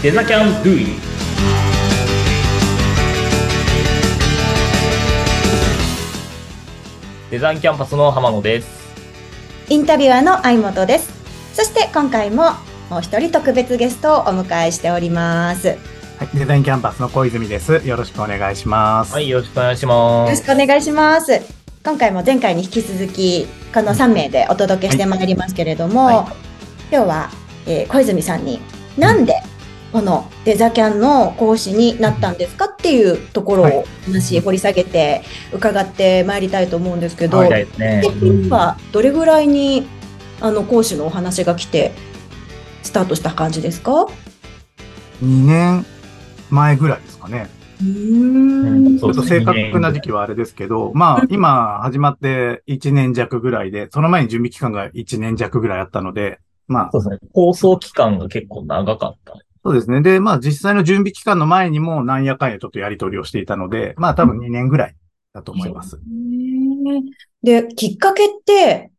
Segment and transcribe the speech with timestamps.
[0.00, 0.86] デザキャンドゥイ
[7.32, 8.94] デザインキャンパスの浜野です。
[9.68, 11.12] インタビュアーの相本です。
[11.52, 12.52] そして今回も
[12.90, 15.66] もう一人特別ゲストをお迎えしております。
[15.66, 15.74] よ
[16.20, 17.84] はい、デザインキャンパスの小泉です。
[17.84, 19.12] よろしくお願いします。
[19.12, 20.30] はい、よろしくお願いします。
[20.30, 21.40] ろしくお願いします。
[21.84, 26.16] 今回も前回に引き続き、この3名でお届けしてまいりますけれども、はい
[26.92, 27.30] 今日は、
[27.66, 28.60] えー小泉さんに
[28.96, 29.34] なんで
[29.92, 38.02] このデザキャンの講師になったんですかっていうところはいを話掘り下げて伺ってまいりたいと思うんですけど、はいですね。
[38.50, 39.88] はどれぐらいに
[40.40, 41.92] あの講師のお話が来て
[42.82, 44.08] スタートした感じですか
[45.22, 45.86] ？2年
[46.50, 47.48] 前ぐらいですかね。
[47.80, 57.30] うーんちょっと正確な時期はあれですけど、まあ今始まって1年弱ぐらいで、その前に準備期間が1年弱ぐらいあったので、まあそうですね。
[57.32, 59.34] 放送期間が結構長かった。
[59.68, 60.00] そうですね。
[60.00, 64.96] で、まあ実際の準備期間の前にもなんやかんやちょっとやり取りをしていたので、まあ多分2年ぐらい
[65.34, 65.96] だと思います。
[65.96, 67.02] へー
[67.42, 68.90] で、きっかけって、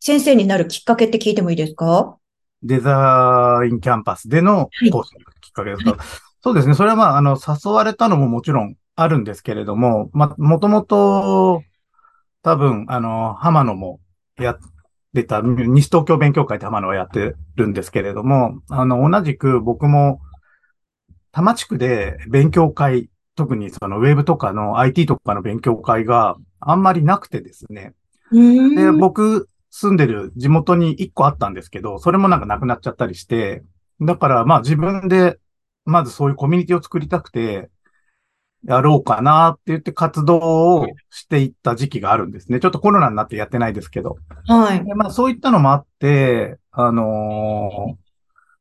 [0.00, 2.18] 先生になるきっかけって聞いてもいいですか？
[2.62, 5.96] デザインキャンパスでのはい講師のきっかけですか、
[6.42, 6.74] そうですね。
[6.74, 11.62] それはまあ、あの、誘われたのももちろんあるんですけれども、まあ、もともと、
[12.42, 13.98] 多分、あの、浜野も
[14.38, 14.58] やっ
[15.22, 20.20] てた、西東京勉強会って浜野はやってるんですけれども、あの、同じく僕も、
[21.32, 27.94] 多摩地区で勉強会、特にそのウェブとかの IT とかの勉強会があんまりなくてですね。
[28.32, 33.62] で、で、僕住んでる地元に一個あったんですけど、それもなんかなくなっちゃったりして、
[34.00, 35.38] だからまあ自分で、
[35.84, 37.70] まずそういうコミュニティを作りたくて、
[38.64, 42.60] やろうかなって言って活動をしていった時期があるんですね。
[42.60, 44.16] ちょっとコロナになってやってないですけど。
[44.46, 44.84] はい。
[44.84, 48.08] でまあそういったのもあって、あのー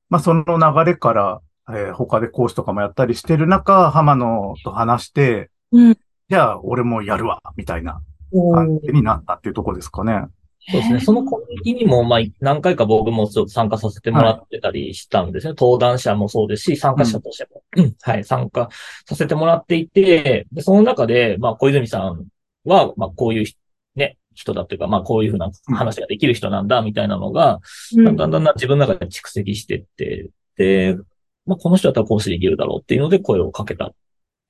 [0.10, 5.98] まあその流れから、えー他で講師とかもやったりしてる中、浜野と話して、うん
[6.30, 8.02] じゃあ俺もやるわ、みたいな
[8.34, 10.26] お感じになったっていうところですかね。
[10.70, 11.00] そうですね。
[11.00, 15.54] そのコミュニティにも、まあ、何回か僕もちょっと参加させてもらってたりしたんですね。
[15.58, 18.70] 登壇者もそうですし、参加者としても、うんはい、参加
[19.06, 22.26] させてもらっていて、で、その中で、まあ、小泉さん
[22.66, 23.56] は、まあ、こういうひ
[23.96, 27.60] ね、人だというか、まあ、こういうふうな話ができる人なんだ、みたいなのが、
[27.96, 30.98] うんだんだんだんだん自分の中で蓄積してって、で、
[31.46, 33.92] まあ、この人だったら講師できるだろうっていうので声をかけたっ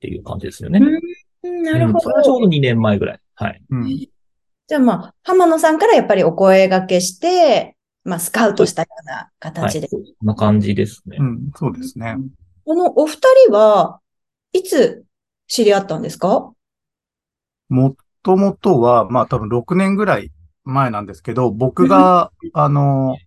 [0.01, 0.79] ていう感じですよね。
[0.79, 2.46] うんなるほうんそれはちょうど。
[2.47, 3.19] ど2年前ぐらい。
[3.35, 3.62] はい。
[3.69, 4.07] うん
[4.67, 9.35] じゃあまあ、浜野さんからやっぱりお声掛けして、まあ、スカウトしたようなはい。
[9.39, 9.88] 形で。
[9.88, 11.17] そんな感じですね。
[11.19, 12.17] うん、そうですね。
[12.66, 13.17] このお二
[13.47, 14.01] 人は
[14.51, 15.05] いつ
[15.47, 16.51] 知り合ったんですか？
[17.69, 20.31] もともとは、まあ多分6年ぐらい
[20.66, 23.17] 前なんですけど、僕が、あの、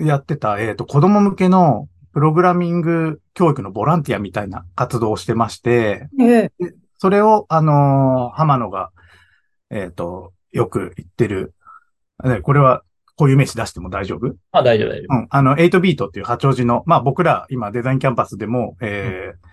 [0.00, 6.52] やってた、えっ、と、子供向けのプログラミング教育のボランティアみたいな活動をしてまして、ええ。
[6.98, 8.90] それを、あの、浜野が、
[9.70, 11.54] えっ、と、よく言ってる、
[12.24, 12.82] ねこれは、
[13.16, 14.34] こういう名詞出しても大丈夫？
[14.52, 15.16] あ、大丈夫、大丈夫。
[15.16, 15.26] うん。
[15.30, 19.50] あの、8ビートっていう八王子の、まあ僕ら今デザインキャンパスでも、えー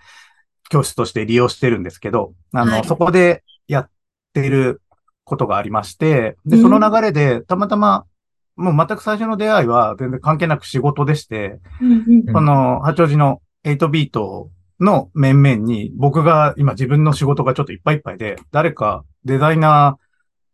[0.68, 2.84] 教室として利用してるんですけど、あの、はい。
[2.84, 3.90] そこでやっ
[4.32, 4.82] ている
[5.24, 6.62] ことがありまして、で、うん。
[6.62, 8.04] その流れで、たまたま、
[8.56, 12.04] もう全く最初の出会いは全然関係なく仕事でして、うんうん。
[12.28, 14.50] うんこの八王子の8ビート
[14.80, 20.07] の面々に、僕が今自分の仕事がちょっといっぱいいっぱいで、誰かデザイナー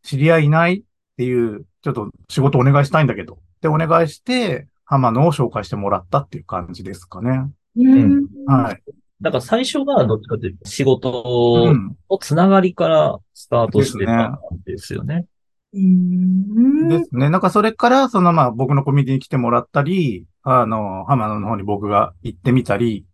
[0.05, 0.83] 知り合いいないっ
[1.17, 7.51] ていう、ちょっと仕事お願いしたいんだけど、でお願いして、浜野を紹介してもらったっていう感じですかね。
[7.77, 8.83] うんはい。
[9.21, 11.97] だから最初がどっちかというと仕事うん。
[12.11, 15.27] のつながりからスタートしてたんですよね。
[15.73, 17.31] うんですね。
[17.31, 23.07] なんかそれから、そのまあ僕のコミュニティに来てもらったり、あの、浜野の方に僕が行ってみたり、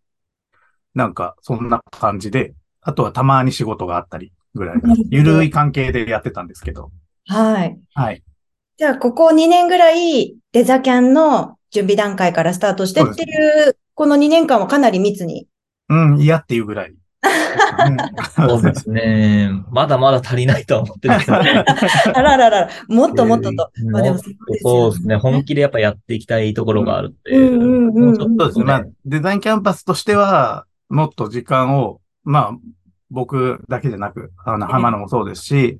[0.95, 4.81] なんかそんな感じで、あとはたまに仕事があったりぐらい
[5.11, 6.91] ゆるい関係でやってたんですけど。
[7.27, 7.79] はい。
[7.95, 8.23] はい。
[8.77, 13.27] じゃあ、ここ2年ぐらい、デザキャンの準備段階からスタートしてってい
[13.69, 15.47] う、この2年間はかなり密に。
[15.89, 16.95] うん、嫌っていうぐらい。
[18.35, 19.51] そうですね。
[19.71, 21.39] まだまだ足りないとは思ってるんですけど。
[21.39, 23.71] あらららら、もっともっとと。
[23.83, 24.19] うんまあでも
[24.63, 25.17] そうですね。
[25.17, 27.33] 本気でやっぱやっていきたいところがあるんで。
[27.33, 28.65] うんうんうんもうちょっとそうですね。
[28.65, 32.59] まあ、デザインキャンパスとしては、もっと時間を、まあ、
[33.11, 35.79] 僕だけじゃなく、あの、浜野もそうですし、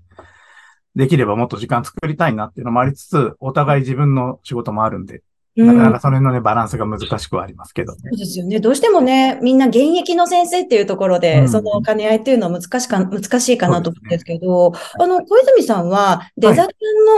[0.97, 7.93] できればもっと時間作りたいなっていうのもありつつ、お互い自分の仕事もあるんで、うんなかなかその辺のね、バランスが難しくはありますけど。
[7.93, 8.61] そうですよね。
[8.61, 16.69] どうしてもね、みんな現役の先生っていうところで、うんその兼ね合いっていうのは難しか、難しいかなと思うんですけど、すあの、小泉さんは、デザイン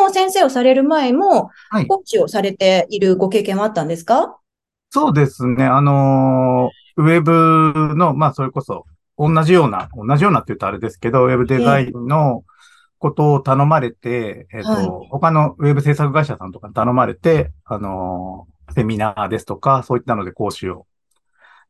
[0.01, 1.87] の先生をされる前も、はい。
[1.87, 4.39] コーチをされているご経験はあったんですか？
[4.91, 5.65] そうですね。
[5.65, 8.85] あのーウェブの、まあ、それこそ、
[9.23, 12.45] 同じような、同じようなって言うとあれですけど、ウェブデザインの
[12.99, 20.87] ことを頼まれて、えっ、と、はい他のウェブ制作会社さんとかに頼まれて、あのーセミナーですとか、そういったので講師を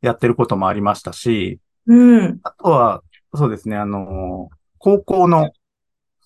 [0.02, 2.38] やってることもありましたし、うん。
[2.44, 3.02] あとは、
[3.34, 5.52] そうですね、あのー高校の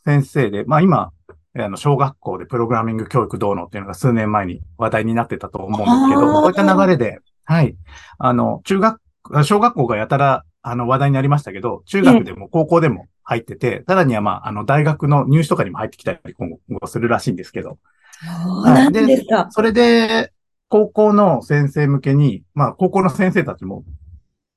[0.04, 1.12] 先生で、まあ今、
[1.54, 7.76] えあの、小学校でプログラミング教育どうのっていうのが数年前に話題になってたと思うんですけど、こういった流れで、はい。
[8.18, 9.00] あの、中学、
[9.32, 17.78] あ小学校がやたら、あの、話題になりましたけど、中学でも高校でも入ってて、さらにはまあ、あの、大学の入試とかにも入ってきたり今後するらしいんですけど、
[18.20, 19.46] そうなんですか。
[19.50, 20.32] それで、
[20.68, 23.84] 高校の先生向けに、まあ、高校の先生たちも、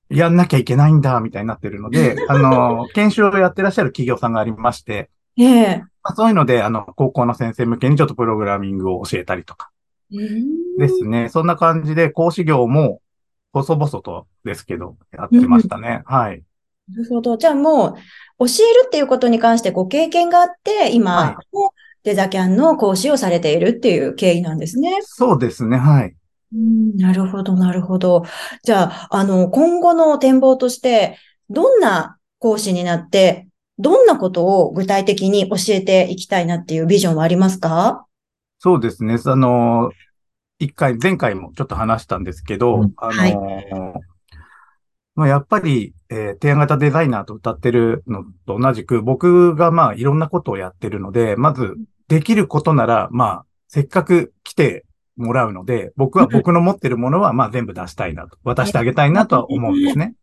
[0.09, 5.77] やんなきゃいけないんだ、みたいになってるので、 あの、研修をやってらっしゃる企業さんがありまして、ええ。
[6.01, 9.69] まあ、そういうので、あの、高校の先生向けにちょっとプログラミングを教えたりとか
[10.11, 11.29] うんですね。
[11.29, 13.01] そんな感じで、講師業も、
[13.53, 16.03] 細々とですけど、やってましたね。
[16.05, 16.43] はい。
[16.91, 17.37] なるほど。
[17.37, 17.97] じゃあも
[18.39, 21.73] う、教えるっていうことに関してご経験があって、今、はいも
[22.03, 24.99] デザキャンの講師をされているっていう経緯なんですね。
[25.01, 26.15] そうですね、はい。
[26.55, 28.23] うん、なるほど、なるほど。
[28.63, 31.17] じゃあ、あの、今後の展望として、
[31.49, 33.47] どんな講師になって、
[33.77, 38.05] どんなことを具体的に教えていきたいなっていうビジョンはありますか？
[38.59, 39.17] そうですね。
[39.25, 39.91] あの、
[40.59, 42.93] 一回、前回もちょっと話したんですけど、うん。
[42.97, 44.01] あの、
[45.15, 51.75] まあ、やっぱり、えー提案型デザイナーと歌ってるのと同じく、僕がまあいろんなことをやってるので、まず
[52.07, 54.85] できることなら、まあ、せっかく来て
[55.17, 60.15] もらうので、僕は僕の持ってるものはまあ全部出したいなと、渡してあげたいなとは思うんですね。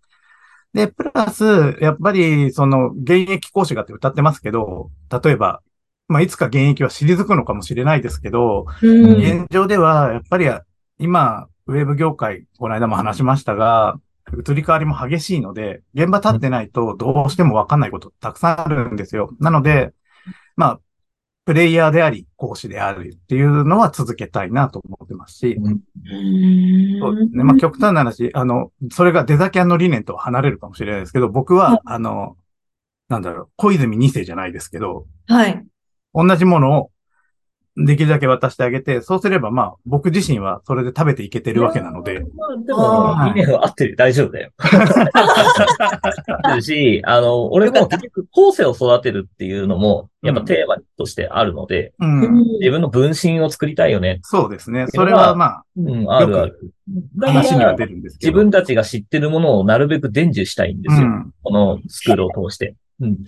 [0.73, 4.91] で、プラス、やっぱり、その、現役講師がって歌ってますけど、
[5.23, 5.63] 例えば、
[6.09, 9.17] まあ、いつか現役は退くのかもしれないですけど、うん。
[9.17, 10.47] 現状では、やっぱり
[10.99, 14.01] 今、ウェブ業界、この間も話しましたが、
[14.33, 19.31] 移り変わりも激しいので、現場立ってないとどうしてもわかんないことたくさんあるんですよ。
[19.41, 19.93] なので、
[20.57, 20.81] まあ、
[21.45, 25.81] プレイヤーであり、講師であるっていうのは続けたいなと思ってますし、うん
[27.01, 27.45] そうですね。
[27.45, 32.37] まあ、極端な話、あの、それがデザキャンの理念とは離れるかもしれないですけど、僕は、あの、
[33.09, 35.66] なんだろう、小泉二世じゃないですけど、はい。
[36.17, 36.91] 同じものを
[37.77, 44.51] できるだけ渡してあげて、そうすればまあ僕自身はそれで食べていけてるわけなので、まあ、でも、理念はあって大丈夫だよ。
[46.55, 54.21] る し、あの、俺も結局、後世を育てるっていうのも、やっぱテーマとしてあるので、うん、自分の分身を作りたいよね。
[54.23, 54.87] そうですね。
[54.89, 56.73] それはまあうん、あるある。
[57.17, 58.33] だから、話には出るんですけど。
[58.33, 61.07] 自分たちが知ってるものをなるべく伝授したいんですよ。
[61.07, 62.75] うん、このスクールを通して。
[63.01, 63.19] うん。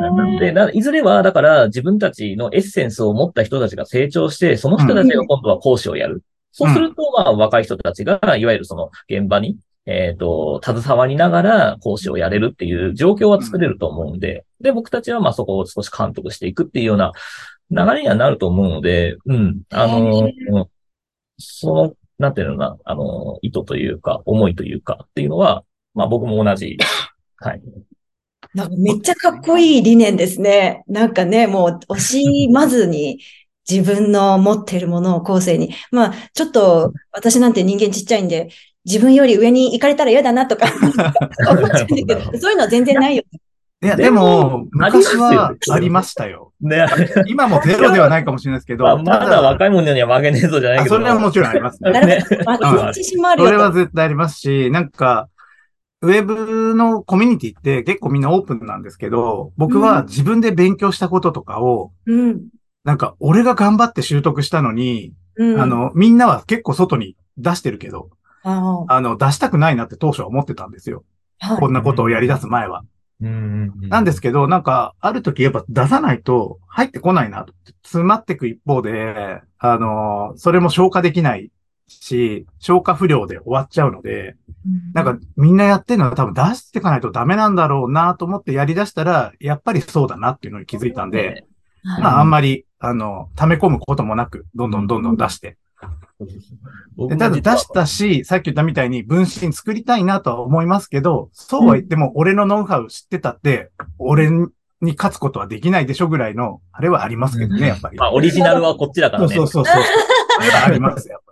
[0.00, 6.22] なんで、ないずれは、だから、自分たちのエッセンスを持った人たちが成長して、その人たちが今度は講師をやる。
[6.52, 17.12] そうすると、まあ、若い人たちが、いわゆるその現場に、えっ、と、携わりながら講師をやれるっていう状況は作れると思うんで、で、僕たちはまあそこを少し監督していくっていうような
[17.70, 19.62] 流れにはなると思うので、うん。
[19.70, 20.66] あの、うん
[21.38, 26.78] その、なんていうのかな、あの、意図というか、思いというかっていうのは、まあ僕も同じ。
[27.38, 27.62] はい。
[28.54, 30.84] なんかめっちゃかっこいい理念ですね。
[30.86, 33.20] なんかね、もう惜しまずに
[33.68, 35.74] 自分の持ってるものを後世に。
[35.90, 38.50] まあ、ちょっと私なんて人間ちっちゃいんで、
[38.84, 43.22] 自分より上に行かれたら嫌だなとか思っちゃうんだけど、そういうのは全然ないよ。
[43.82, 46.52] いや、ででもも、昔はありましたよ。
[46.60, 46.86] ね、
[47.26, 50.94] 今もゼロではないかもしれないですけど、まあ、まただ若い者には負けねえぞじゃないけど。
[50.94, 51.90] あそれはもちろんありますね。
[52.06, 52.24] ね。
[52.28, 53.56] それ。
[53.56, 55.28] は絶対ありますし、なんか、
[56.02, 62.42] ウェブのコミュニティって結構みんなオープンなんですけど、僕は自分で勉強したこととかを、うん。
[62.84, 65.60] なんか俺が頑張って習得したのに、うん。
[65.60, 68.10] あの、みんなは結構外に出してるけど、
[68.42, 71.04] ああの、出したくないなって当初は思ってたんですよ。
[71.38, 71.58] あ、はい。
[71.60, 72.82] こんなことをやり出す前は。
[73.20, 77.54] なんですけど、なんか、ある時やっぱ出さないと入ってこないなと。
[77.84, 81.52] 詰まっていく一方で、あの、それも消化できない
[82.00, 84.36] し、消化不良で終わっちゃうので、
[84.94, 91.46] なんかみんなやってるのは多分出していかないとダメなんだろうなと思ってやり出したら、やっぱりそうだなっていうのに気づいたんで、
[91.84, 95.56] はい、まああんまり、あの、溜め込むこともなく、どんどんどんどん出して。
[97.08, 107.96] でただ出したし、さっき言ったみたいに分身作りたいなとは思いますけど、そうは言っても俺のノウハウ知ってたって、俺に勝つことはできないでしょぐらいの、あれはありますけどね、やっぱり。
[107.96, 109.34] まあ、オリジナルはこっちだからね。
[109.34, 109.84] そうそうそうそう。
[110.40, 111.31] それはありますよ、やっぱ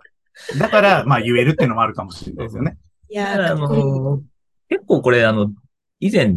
[0.57, 2.77] だから、まあ言えるっていうのもあるかもしれないですよね。
[3.09, 3.55] いやあ。
[3.55, 4.21] の、
[4.69, 5.51] 結構これ、あの、
[5.99, 6.35] 以前、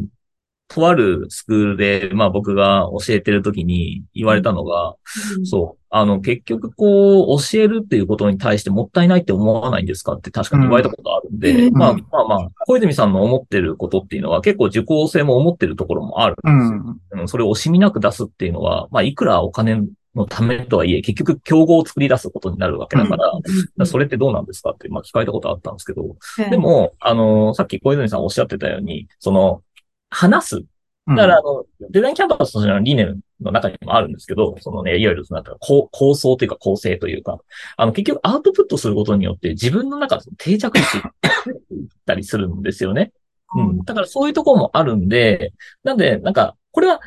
[0.68, 4.96] とあるスクールで、まあ僕が教えてる時に言われたのが、
[5.44, 16.78] そう、あの、結局こう、教えるっていうことに対してもったいないって思わないんですかって確かに言われたことあるんで、うんまあまあまあ、小泉さんの思ってることっていうのは結構受講生も思ってるところもあるんうですよ。
[16.78, 17.00] ん。
[17.20, 19.82] うん、それを惜しみなく出すっていうのは、まあ、いくらお金
[20.14, 26.16] のためとはいえ、結局競合を作り出すことになるわけだから、それってどうなんですかって、まあ、聞かれたことあったんですけど、
[26.50, 29.62] でも、あの、さっき小泉さんおっしゃってたように、その、
[30.10, 30.64] 話す。
[31.06, 37.38] だから、あの、デザインキャンパスとしての理念の中にもあるんですけど、そのね、いわゆるその構構想というか構成というか、
[37.76, 43.12] あの、結局アウトプットすることによって自分の中で定着していったりするんですよね。
[43.54, 43.84] うん。
[43.84, 45.52] だからそういうところもあるんで、
[45.82, 47.00] なんで、なんか、これは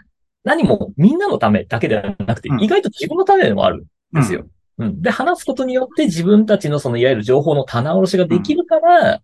[0.48, 3.86] 何もみんなのためだけではなくてう、ん意外と自分のためでもある
[4.16, 4.48] んですよ。
[4.78, 5.02] うん。
[5.02, 9.22] で、話すことによって自分たちのそのいわゆる情報の棚卸しができるから、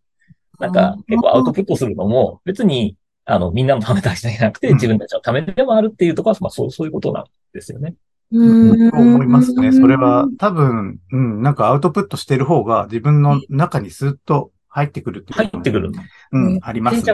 [0.59, 7.95] なんか結構アウトプットするのも別に、あの、みんなのためだけじゃなくてうん自分たちのためでもあるっていうところは、まあそう、そういうことなんですよね。
[8.31, 9.71] うんと思いますね。
[9.71, 15.91] それは多分、うん、なんかアウトプットしてる方が自分の中にスッと入ってくるっていうことも入ってくる。
[16.31, 17.13] うん、ありますね。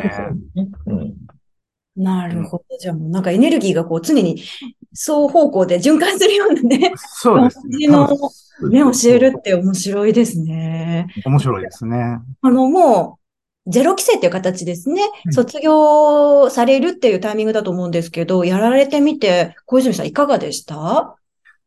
[0.56, 0.68] ね。
[0.86, 1.09] うん。
[2.00, 2.78] なるほど。
[2.80, 4.42] じゃあもうなんかエネルギーがこう常に
[4.94, 7.72] 双方向で循環するようなね、そうですね。
[7.72, 8.16] 感じの多
[8.62, 11.08] 分ね、教えるって面白いですね。
[11.26, 12.20] 面白いですね。
[12.42, 13.20] あの、も
[13.68, 15.02] う、ゼロ規制っていう形ですね。
[15.26, 21.16] うん卒業されるっていうタイミングだと思うんですけど、やられてみて、小泉さんいかがでした？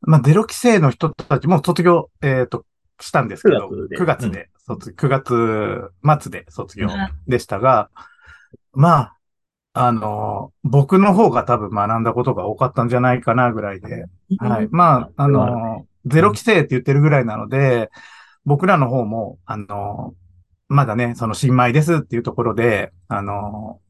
[0.01, 2.65] まあ、ゼロ規制の人たちも卒業、えっ、と、
[3.01, 6.89] したんですけど、9 9月で月で卒、9月末で卒業
[7.29, 7.91] でしたが、
[8.73, 9.17] まあ、
[9.75, 14.07] あの、僕の方が多分学んだことが多かったんじゃないかなぐらいで、
[14.39, 14.69] はい。
[14.71, 17.91] まあ、あの、ゼロ規制って言ってるぐらいなので、
[18.45, 20.15] 僕らの方も、あの、
[20.69, 23.81] まだね、その新米ですっていうところで、あの、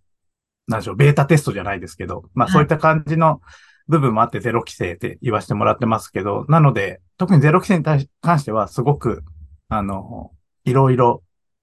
[0.68, 2.52] なんでしょう、ベータテストじゃないですけど、まあはい。
[2.52, 3.40] そういった感じの
[3.88, 9.24] 部分もあってゼロ規制って言わせてもらってますけど、なので、特にゼロ規制に関してはすごく、
[9.68, 10.30] あの、
[10.64, 11.22] いろいろ、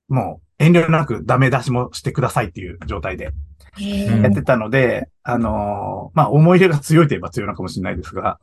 [0.10, 3.32] もう遠慮なくダメ出しもしてくださいっていう状態で
[3.78, 8.39] やってたので、あの、まあ思い入れが強いといえば強いのかもしれないですが。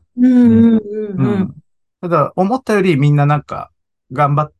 [2.00, 3.70] ただ、思ったよりみんななんか、
[4.12, 4.52] 頑張っ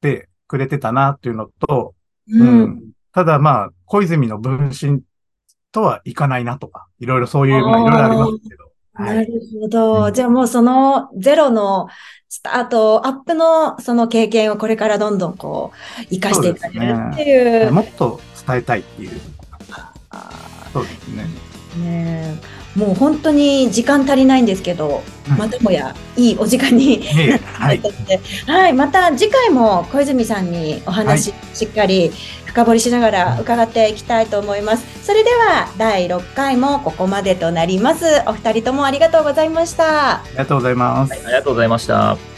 [0.00, 1.94] てくれてたなっていうのと、
[2.28, 2.82] ううんん。
[3.12, 5.02] ただまあ、小泉の分身
[5.70, 8.71] とはいかないなとか、いろいろそういう、まあいろいろありますけど。
[8.94, 9.04] は。
[9.04, 10.06] ないるほど。
[10.06, 11.88] うんじゃあもうそのゼロの
[12.28, 17.72] スタート、アップのその経験をこれからどんどんこう、活かしていかれるっていう。
[17.72, 19.10] もっと伝えたいっていう。
[20.10, 21.26] あそうですね。
[21.76, 27.80] ーねえもう本当に時間足りないんですけど、うんまたもやいいお時間にいえいえはい。
[28.46, 32.10] はい、また次回も小泉さんにお話しっかり
[32.44, 35.06] 深掘りしながら伺っていきたいと思います。
[35.06, 38.04] それでは第6回もここまでとなります。
[38.26, 40.16] お二人ともありがとうございました。
[40.16, 41.12] ありがとうございます。
[41.12, 42.31] ありがとうございました。